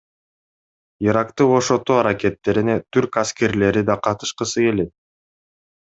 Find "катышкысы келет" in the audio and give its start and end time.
4.09-4.95